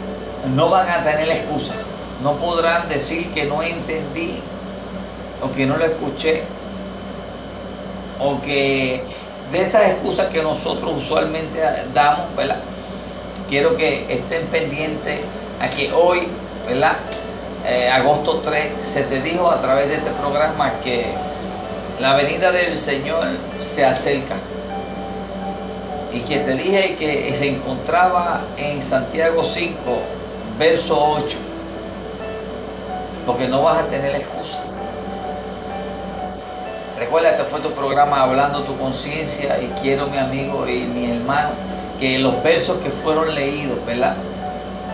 no 0.55 0.69
van 0.69 0.89
a 0.89 1.03
tener 1.03 1.29
excusa. 1.29 1.73
No 2.21 2.33
podrán 2.33 2.87
decir 2.89 3.27
que 3.33 3.45
no 3.45 3.61
entendí 3.61 4.39
o 5.41 5.51
que 5.51 5.65
no 5.65 5.77
lo 5.77 5.85
escuché 5.85 6.43
o 8.19 8.39
que 8.41 9.03
de 9.51 9.61
esas 9.61 9.89
excusas 9.89 10.27
que 10.27 10.41
nosotros 10.41 10.93
usualmente 10.97 11.59
damos, 11.93 12.33
¿verdad? 12.35 12.57
Quiero 13.49 13.75
que 13.75 14.05
estén 14.13 14.47
pendientes 14.47 15.19
a 15.59 15.69
que 15.69 15.91
hoy 15.91 16.27
¿verdad? 16.67 16.97
Eh, 17.65 17.89
agosto 17.89 18.41
3, 18.43 18.71
se 18.83 19.03
te 19.03 19.21
dijo 19.21 19.49
a 19.49 19.61
través 19.61 19.87
de 19.87 19.95
este 19.95 20.11
programa 20.11 20.73
que 20.83 21.05
la 21.99 22.15
venida 22.15 22.51
del 22.51 22.77
Señor 22.77 23.25
se 23.59 23.85
acerca. 23.85 24.35
y 26.11 26.19
que 26.19 26.37
te 26.41 26.51
dije 26.53 26.95
que 26.95 27.35
se 27.35 27.47
encontraba 27.47 28.41
en 28.55 28.83
Santiago 28.83 29.43
5, 29.43 29.75
verso 30.57 30.97
8, 31.17 31.37
porque 33.25 33.47
no 33.47 33.63
vas 33.63 33.79
a 33.79 33.85
tener 33.87 34.15
excusa. 34.15 34.59
Recuerda, 36.99 37.31
este 37.31 37.43
fue 37.43 37.59
tu 37.59 37.71
programa 37.71 38.21
Hablando 38.21 38.63
tu 38.63 38.77
conciencia 38.77 39.59
y 39.61 39.67
quiero 39.81 40.07
mi 40.07 40.17
amigo 40.17 40.67
y 40.67 40.81
mi 40.81 41.11
hermano 41.11 41.49
que 41.99 42.19
los 42.19 42.41
versos 42.43 42.77
que 42.79 42.89
fueron 42.89 43.33
leídos, 43.33 43.83
¿verdad? 43.85 44.15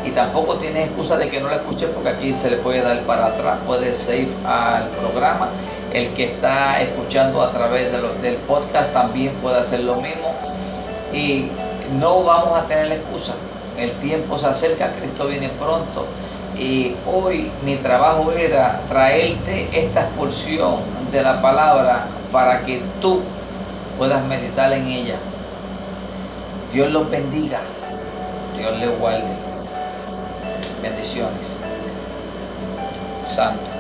Y 0.06 0.12
tampoco 0.12 0.56
tienes 0.56 0.88
excusa 0.88 1.18
de 1.18 1.30
que 1.30 1.42
no 1.42 1.50
lo 1.50 1.56
escuches 1.56 1.90
porque 1.90 2.10
aquí 2.10 2.34
se 2.34 2.50
le 2.50 2.58
puede 2.58 2.82
dar 2.82 3.00
para 3.02 3.28
atrás, 3.28 3.58
puede 3.68 3.96
save 3.98 4.30
al 4.46 4.88
programa. 4.90 5.50
El 5.92 6.10
que 6.14 6.26
está 6.26 6.82
escuchando 6.82 7.42
a 7.42 7.52
través 7.52 7.92
de 7.92 8.00
del 8.22 8.36
podcast 8.36 8.94
también 8.94 9.34
puede 9.42 9.58
hacer 9.58 9.82
lo 9.82 9.96
mismo 9.96 10.34
y 11.12 11.50
no 12.00 12.24
vamos 12.24 12.58
a 12.58 12.66
tener 12.66 12.92
excusa. 12.92 13.34
El 13.80 13.92
tiempo 13.94 14.38
se 14.38 14.48
acerca, 14.48 14.92
Cristo 15.00 15.28
viene 15.28 15.50
pronto 15.58 16.06
y 16.58 16.94
hoy 17.08 17.50
mi 17.64 17.78
trabajo 17.78 18.34
era 18.34 18.82
traerte 18.90 19.70
esta 19.72 20.10
porción 20.10 20.82
de 21.12 21.22
la 21.22 21.42
palabra 21.42 22.08
para 22.32 22.66
que 22.66 22.82
tú 23.02 23.22
puedas 23.98 24.24
meditar 24.26 24.74
en 24.74 24.86
ella. 24.86 25.16
Dios 26.74 26.92
los 26.92 27.10
bendiga, 27.10 27.62
Dios 28.58 28.78
les 28.78 29.00
guarde. 29.00 29.34
Bendiciones. 30.82 31.48
Santo. 33.26 33.79